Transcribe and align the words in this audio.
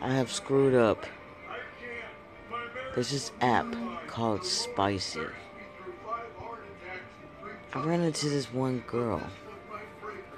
I 0.00 0.12
have 0.12 0.30
screwed 0.30 0.74
up. 0.74 1.06
There's 2.94 3.10
this 3.10 3.32
app 3.40 3.66
called 4.06 4.44
Spicy. 4.44 5.20
I 7.74 7.82
ran 7.84 8.00
into 8.00 8.28
this 8.28 8.52
one 8.52 8.84
girl. 8.86 9.22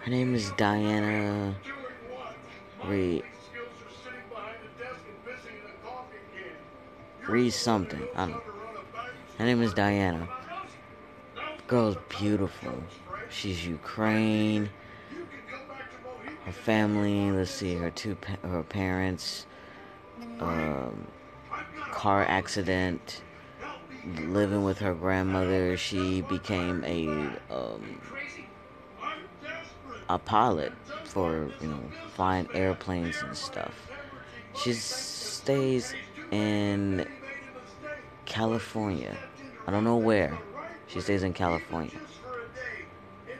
Her 0.00 0.10
name 0.10 0.34
is 0.34 0.50
Diana 0.56 1.54
Reed. 2.84 3.24
Read 7.28 7.52
something. 7.52 8.02
I 8.14 8.26
don't 8.26 8.30
know. 8.30 8.42
Her 9.38 9.44
name 9.44 9.62
is 9.62 9.74
Diana. 9.74 10.28
Girl's 11.66 11.96
beautiful. 12.08 12.82
She's 13.28 13.66
Ukraine. 13.66 14.70
Her 16.48 16.54
family, 16.54 17.30
let's 17.30 17.50
see, 17.50 17.74
her 17.74 17.90
two 17.90 18.16
her 18.42 18.62
parents, 18.62 19.44
um, 20.40 21.06
car 21.90 22.24
accident, 22.24 23.20
living 24.22 24.64
with 24.64 24.78
her 24.78 24.94
grandmother. 24.94 25.76
She 25.76 26.22
became 26.22 26.82
a 26.84 27.06
um, 27.54 28.00
a 30.08 30.18
pilot 30.18 30.72
for 31.04 31.50
you 31.60 31.68
know 31.68 31.82
flying 32.14 32.48
airplanes 32.54 33.20
and 33.20 33.36
stuff. 33.36 33.74
She 34.56 34.72
stays 34.72 35.94
in 36.30 37.06
California. 38.24 39.14
I 39.66 39.70
don't 39.70 39.84
know 39.84 39.98
where. 39.98 40.38
She 40.86 41.02
stays 41.02 41.24
in 41.24 41.34
California. 41.34 41.92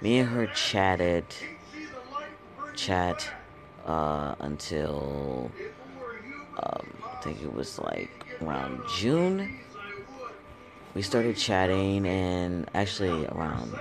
Me 0.03 0.19
and 0.19 0.29
her 0.29 0.47
chatted, 0.49 1.25
chat 2.79 3.29
uh, 3.87 4.35
until 4.39 5.51
um, 6.63 6.87
I 7.13 7.17
think 7.23 7.43
it 7.43 7.53
was 7.53 7.79
like 7.79 8.11
around 8.41 8.81
June. 8.97 9.59
We 10.95 11.03
started 11.03 11.37
chatting, 11.37 12.07
and 12.07 12.71
actually 12.75 13.27
around 13.27 13.77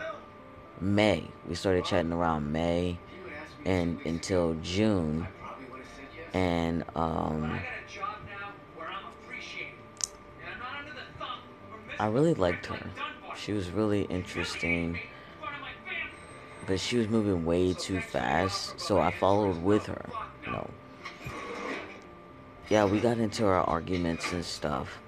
May. 0.81 1.23
We 1.48 1.56
started 1.56 1.86
chatting 1.86 2.12
around 2.12 2.52
May, 2.52 2.98
and 3.66 4.00
until 4.06 4.56
June, 4.62 5.28
and 6.34 6.84
um, 6.95 7.59
I 12.00 12.08
really 12.08 12.34
liked 12.34 12.66
her. 12.68 12.92
She 13.36 13.53
was 13.53 13.70
really 13.70 14.03
interesting. 14.03 15.00
But 16.68 16.82
she 16.82 16.98
was 16.98 17.08
moving 17.08 17.46
way 17.46 17.73
too 17.73 18.02
fast, 18.02 18.78
so 18.80 19.00
I 19.00 19.10
followed 19.10 19.64
with 19.64 19.86
her, 19.86 20.10
you 20.46 20.52
know. 20.52 20.70
Yeah, 22.70 22.84
we 22.84 23.00
got 23.00 23.18
into 23.20 23.46
our 23.46 23.62
arguments 23.62 24.34
and 24.34 24.44
stuff. 24.44 25.00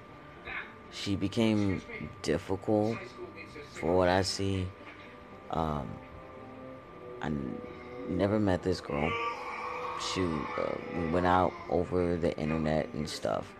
She 0.90 1.16
became 1.16 1.82
difficult 2.22 2.96
for 3.74 3.94
what 3.94 4.08
I 4.08 4.22
see. 4.22 4.66
Um, 5.50 5.86
I 7.20 7.26
n- 7.26 7.60
never 8.08 8.40
met 8.40 8.62
this 8.62 8.80
girl. 8.80 9.12
She, 10.14 10.22
uh, 10.22 10.78
we 10.94 11.04
went 11.12 11.26
out 11.26 11.52
over 11.68 12.16
the 12.16 12.34
internet 12.38 12.88
and 12.94 13.06
stuff. 13.08 13.54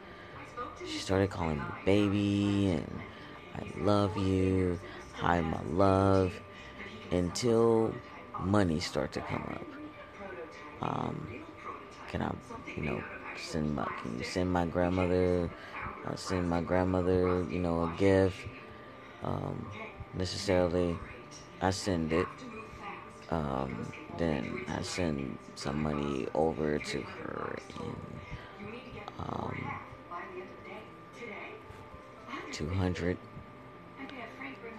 She 0.87 0.98
started 1.01 1.29
calling 1.29 1.59
me 1.59 1.64
baby 1.85 2.70
and 2.70 3.01
I 3.55 3.61
love 3.79 4.17
you, 4.17 4.81
hi 5.12 5.42
my 5.42 5.61
love, 5.69 6.33
until 7.11 7.94
money 8.39 8.80
start 8.80 9.12
to 9.12 9.20
come 9.20 9.44
up. 9.48 9.66
Um, 10.80 11.28
can 12.08 12.22
I, 12.22 12.33
you 12.77 12.83
know, 12.83 13.05
send 13.36 13.75
my, 13.75 13.86
can 13.97 14.17
you 14.19 14.25
send 14.25 14.52
my 14.52 14.67
grandmother, 14.67 15.50
uh, 16.06 16.17
send 16.17 16.48
my 16.48 16.61
grandmother, 16.62 17.47
you 17.50 17.61
know, 17.61 17.83
a 17.84 17.89
gift? 17.89 18.47
Um, 19.22 19.67
necessarily, 20.14 20.98
I 21.61 21.70
send 21.70 22.12
it. 22.12 22.29
Um, 23.30 23.92
then 24.17 24.61
I 24.68 24.83
send 24.83 25.39
some 25.55 25.83
money 25.83 26.27
over 26.35 26.79
to 26.79 27.02
her 27.02 27.58
in 27.80 27.96
um, 29.18 29.73
200 32.51 33.18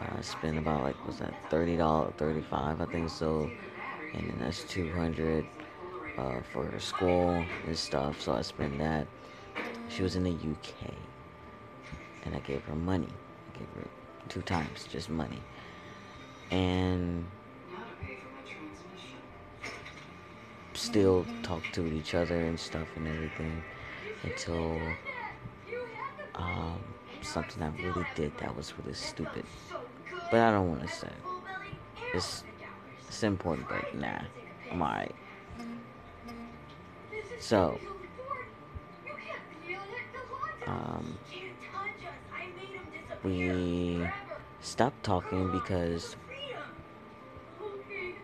I 0.01 0.21
spent 0.21 0.57
about 0.57 0.81
like 0.83 1.05
was 1.05 1.17
that 1.19 1.33
thirty 1.49 1.77
dollars, 1.77 2.13
thirty 2.17 2.41
five, 2.41 2.81
I 2.81 2.85
think 2.85 3.09
so, 3.09 3.51
and 4.13 4.27
then 4.27 4.37
that's 4.39 4.63
two 4.63 4.89
hundred 4.91 5.45
uh, 6.17 6.41
for 6.51 6.65
her 6.65 6.79
school 6.79 7.47
and 7.65 7.77
stuff. 7.77 8.21
So 8.21 8.33
I 8.33 8.41
spent 8.41 8.77
that. 8.79 9.07
She 9.89 10.03
was 10.03 10.15
in 10.15 10.23
the 10.23 10.31
UK, 10.31 10.93
and 12.23 12.35
I 12.35 12.39
gave 12.39 12.63
her 12.65 12.75
money. 12.75 13.09
I 13.53 13.59
gave 13.59 13.67
her 13.75 13.87
two 14.29 14.41
times 14.41 14.87
just 14.91 15.09
money, 15.09 15.41
and 16.49 17.25
still 20.73 21.27
talk 21.43 21.69
to 21.73 21.87
each 21.87 22.13
other 22.15 22.43
and 22.45 22.59
stuff 22.59 22.87
and 22.95 23.07
everything 23.07 23.61
until 24.23 24.97
um, 26.35 26.79
something 27.21 27.61
I 27.61 27.71
really 27.81 28.05
did 28.15 28.37
that 28.37 28.55
was 28.55 28.73
really 28.79 28.93
stupid. 28.95 29.45
But 30.31 30.39
I 30.39 30.51
don't 30.51 30.69
want 30.69 30.81
to 30.81 30.87
say. 30.87 31.09
It's, 32.13 32.43
it's 33.07 33.21
important, 33.23 33.67
but 33.67 33.93
nah. 33.93 34.21
I'm 34.71 34.81
alright. 34.81 35.13
So, 37.39 37.77
um, 40.65 41.17
we 43.23 44.07
stopped 44.61 45.03
talking 45.03 45.51
because 45.51 46.15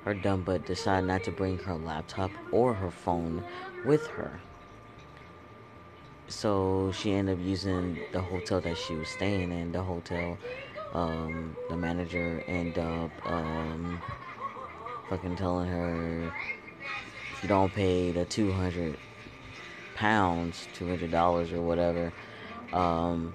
her 0.05 0.13
dumb 0.13 0.43
butt 0.43 0.65
decided 0.65 1.07
not 1.07 1.25
to 1.25 1.31
bring 1.31 1.57
her 1.57 1.75
laptop 1.75 2.31
or 2.51 2.73
her 2.73 2.91
phone 2.91 3.43
with 3.85 4.07
her. 4.07 4.39
So 6.29 6.93
she 6.93 7.11
ended 7.11 7.39
up 7.39 7.45
using 7.45 7.99
the 8.13 8.21
hotel 8.21 8.61
that 8.61 8.77
she 8.77 8.95
was 8.95 9.09
staying 9.09 9.51
in. 9.51 9.73
The 9.73 9.83
hotel 9.83 10.37
um, 10.93 11.55
the 11.69 11.75
manager 11.75 12.43
end 12.47 12.77
up 12.79 13.11
um, 13.25 14.01
fucking 15.09 15.35
telling 15.35 15.69
her 15.69 16.31
if 17.33 17.43
you 17.43 17.49
don't 17.49 17.73
pay 17.73 18.11
the 18.11 18.25
200 18.25 18.97
pounds, 19.93 20.67
$200 20.73 21.53
or 21.53 21.61
whatever, 21.61 22.13
um, 22.73 23.33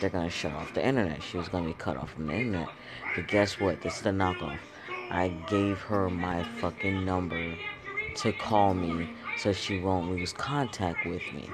they're 0.00 0.10
gonna 0.10 0.30
shut 0.30 0.52
off 0.52 0.72
the 0.74 0.84
internet. 0.84 1.22
She 1.22 1.36
was 1.36 1.48
gonna 1.48 1.66
be 1.66 1.72
cut 1.72 1.96
off 1.96 2.12
from 2.12 2.26
the 2.26 2.34
internet. 2.34 2.68
But 3.14 3.26
guess 3.26 3.60
what? 3.60 3.80
This 3.80 3.96
is 3.96 4.02
the 4.02 4.10
knockoff. 4.10 4.58
I 5.10 5.28
gave 5.46 5.80
her 5.82 6.10
my 6.10 6.42
fucking 6.42 7.04
number 7.04 7.58
to 8.14 8.32
call 8.32 8.74
me 8.74 9.08
so 9.36 9.52
she 9.52 9.76
won't 9.76 10.10
lose 10.10 10.32
contact 10.32 11.06
with 11.06 11.32
me. 11.32 11.48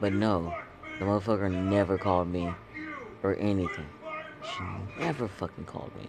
But 0.00 0.12
no, 0.12 0.52
the 0.98 1.04
motherfucker 1.04 1.50
never 1.50 1.98
called 1.98 2.28
me 2.28 2.54
or 3.22 3.34
anything. 3.36 3.88
She 4.42 4.62
never 4.98 5.28
fucking 5.28 5.64
called 5.64 5.92
me. 5.96 6.08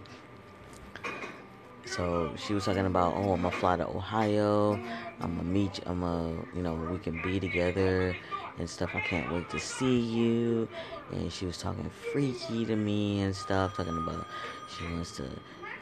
So 1.86 2.32
she 2.36 2.54
was 2.54 2.64
talking 2.64 2.86
about, 2.86 3.14
oh, 3.14 3.32
I'm 3.32 3.42
gonna 3.42 3.50
fly 3.50 3.76
to 3.76 3.86
Ohio. 3.86 4.80
I'm 5.20 5.36
gonna 5.36 5.48
meet. 5.48 5.78
You, 5.78 5.84
I'm 5.86 6.00
gonna, 6.00 6.34
you 6.56 6.62
know, 6.62 6.74
we 6.74 6.98
can 6.98 7.18
be 7.18 7.38
together 7.38 8.16
and 8.58 8.68
stuff. 8.68 8.90
I 8.94 9.00
can't 9.00 9.30
wait 9.30 9.48
to 9.50 9.60
see 9.60 10.00
you. 10.00 10.68
And 11.12 11.32
she 11.32 11.46
was 11.46 11.58
talking 11.58 11.88
freaky 12.10 12.64
to 12.66 12.74
me 12.74 13.20
and 13.20 13.36
stuff, 13.36 13.76
talking 13.76 13.96
about 13.96 14.26
she 14.66 14.84
wants 14.84 15.16
to 15.18 15.24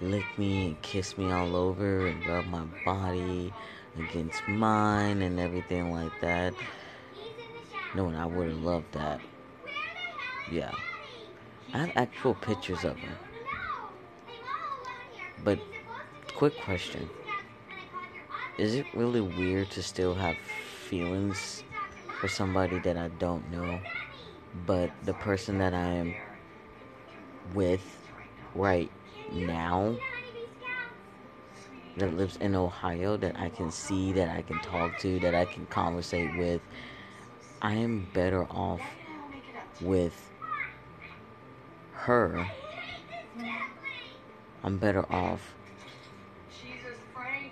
lick 0.00 0.26
me 0.36 0.66
and 0.66 0.82
kiss 0.82 1.16
me 1.16 1.30
all 1.30 1.54
over 1.54 2.08
and 2.08 2.26
rub 2.26 2.46
my 2.46 2.64
body 2.84 3.52
against 3.98 4.46
mine 4.48 5.22
and 5.22 5.38
everything 5.38 5.92
like 5.92 6.18
that. 6.20 6.52
Knowing 7.94 8.16
I 8.16 8.26
would 8.26 8.48
have 8.48 8.58
loved 8.58 8.92
that. 8.92 9.20
Yeah. 10.50 10.72
I 11.74 11.78
have 11.78 11.92
actual 11.96 12.34
pictures 12.34 12.84
of 12.84 12.98
her. 13.00 13.18
But, 15.42 15.58
quick 16.34 16.56
question. 16.56 17.08
Is 18.58 18.74
it 18.74 18.86
really 18.94 19.22
weird 19.22 19.70
to 19.70 19.82
still 19.82 20.14
have 20.14 20.36
feelings 20.36 21.64
for 22.20 22.28
somebody 22.28 22.78
that 22.80 22.96
I 22.96 23.08
don't 23.08 23.50
know, 23.50 23.80
but 24.66 24.90
the 25.02 25.14
person 25.14 25.58
that 25.58 25.72
I 25.72 25.86
am 25.86 26.14
with 27.54 27.82
right 28.54 28.90
now 29.32 29.96
that 31.96 32.14
lives 32.16 32.36
in 32.36 32.54
Ohio 32.54 33.16
that 33.16 33.38
I 33.38 33.48
can 33.48 33.70
see, 33.70 34.12
that 34.12 34.28
I 34.28 34.42
can 34.42 34.60
talk 34.60 34.98
to, 34.98 35.18
that 35.20 35.34
I 35.34 35.46
can 35.46 35.66
conversate 35.66 36.30
with, 36.36 36.60
I 37.60 37.74
am 37.74 38.08
better 38.12 38.44
off 38.44 38.82
with 39.80 40.31
her, 42.02 42.48
I'm 44.64 44.76
better 44.78 45.04
off 45.12 45.54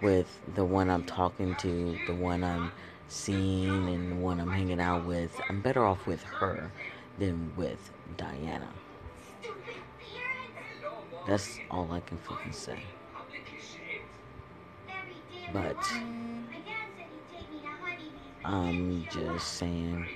with 0.00 0.40
the 0.54 0.64
one 0.64 0.90
I'm 0.90 1.04
talking 1.04 1.54
to, 1.56 2.00
the 2.06 2.12
one 2.12 2.42
I'm 2.42 2.72
seeing, 3.08 3.88
and 3.88 4.10
the 4.10 4.16
one 4.16 4.40
I'm 4.40 4.50
hanging 4.50 4.80
out 4.80 5.04
with, 5.04 5.40
I'm 5.48 5.60
better 5.60 5.86
off 5.86 6.06
with 6.06 6.22
her 6.24 6.72
than 7.18 7.52
with 7.56 7.90
Diana. 8.16 8.68
That's 11.26 11.60
all 11.70 11.92
I 11.92 12.00
can 12.00 12.18
fucking 12.18 12.52
say. 12.52 12.76
But 15.52 15.76
I'm 18.44 19.06
just 19.10 19.54
saying, 19.54 20.06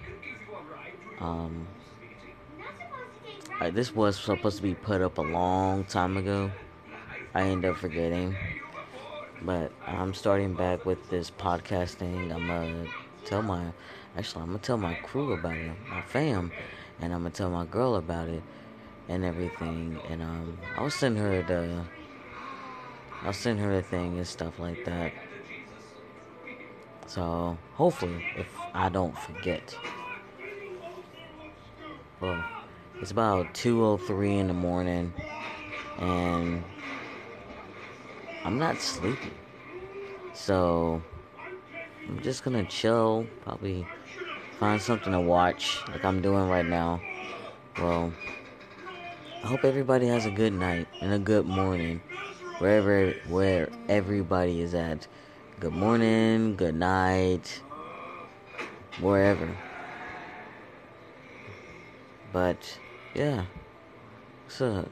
um, 1.18 1.66
this 3.60 3.94
was 3.94 4.18
supposed 4.18 4.56
to 4.56 4.62
be 4.62 4.74
put 4.74 5.00
up 5.00 5.18
a 5.18 5.22
long 5.22 5.84
time 5.84 6.16
ago. 6.16 6.50
I 7.34 7.42
ended 7.42 7.70
up 7.70 7.76
forgetting. 7.76 8.36
But 9.42 9.72
I'm 9.86 10.14
starting 10.14 10.54
back 10.54 10.84
with 10.86 11.10
this 11.10 11.30
podcasting. 11.30 12.34
I'm 12.34 12.46
gonna 12.46 12.86
tell 13.24 13.42
my, 13.42 13.72
actually, 14.16 14.42
I'm 14.42 14.48
gonna 14.48 14.58
tell 14.58 14.76
my 14.76 14.94
crew 14.94 15.32
about 15.32 15.56
it, 15.56 15.76
my 15.90 16.00
fam, 16.02 16.52
and 17.00 17.12
I'm 17.12 17.20
gonna 17.20 17.30
tell 17.30 17.50
my 17.50 17.64
girl 17.64 17.96
about 17.96 18.28
it 18.28 18.42
and 19.08 19.24
everything. 19.24 20.00
And 20.08 20.22
um, 20.22 20.58
I'll 20.76 20.90
send 20.90 21.18
her 21.18 21.42
the, 21.42 21.82
I'll 23.22 23.32
send 23.32 23.60
her 23.60 23.76
the 23.76 23.82
thing 23.82 24.16
and 24.16 24.26
stuff 24.26 24.58
like 24.58 24.82
that. 24.84 25.12
So 27.06 27.58
hopefully, 27.74 28.24
if 28.36 28.46
I 28.72 28.88
don't 28.88 29.16
forget. 29.16 29.76
Well, 32.20 32.42
it's 33.00 33.10
about 33.10 33.52
2:03 33.54 34.38
in 34.38 34.48
the 34.48 34.54
morning, 34.54 35.12
and 35.98 36.64
I'm 38.44 38.58
not 38.58 38.78
sleepy. 38.78 39.32
So 40.32 41.02
I'm 42.08 42.20
just 42.20 42.44
gonna 42.44 42.64
chill, 42.64 43.28
probably 43.42 43.86
find 44.58 44.80
something 44.80 45.12
to 45.12 45.20
watch 45.20 45.84
like 45.90 46.04
I'm 46.04 46.20
doing 46.20 46.48
right 46.48 46.66
now. 46.66 47.02
Well, 47.76 48.12
I 49.42 49.46
hope 49.46 49.64
everybody 49.64 50.06
has 50.06 50.26
a 50.26 50.30
good 50.30 50.52
night 50.52 50.88
and 51.00 51.12
a 51.12 51.18
good 51.18 51.46
morning 51.46 52.00
wherever 52.58 53.10
where 53.28 53.68
everybody 53.88 54.60
is 54.60 54.74
at. 54.74 55.06
Good 55.60 55.74
morning, 55.74 56.56
good 56.56 56.74
night, 56.74 57.62
wherever. 58.98 59.48
But 62.32 62.78
yeah, 63.14 63.44
it's 64.46 64.60
a 64.60 64.88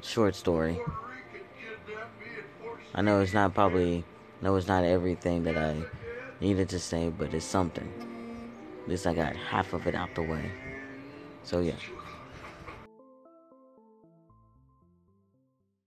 short 0.00 0.34
story. 0.34 0.80
I 2.94 3.02
know 3.02 3.20
it's 3.20 3.34
not 3.34 3.54
probably, 3.54 4.04
no, 4.40 4.56
it's 4.56 4.66
not 4.66 4.84
everything 4.84 5.44
that 5.44 5.56
I 5.56 5.76
needed 6.40 6.68
to 6.70 6.78
say, 6.78 7.10
but 7.10 7.32
it's 7.34 7.44
something. 7.44 7.88
At 8.82 8.88
least 8.88 9.06
I 9.06 9.14
got 9.14 9.36
half 9.36 9.72
of 9.72 9.86
it 9.86 9.94
out 9.94 10.14
the 10.14 10.22
way. 10.22 10.50
So 11.44 11.60
yeah. 11.60 11.74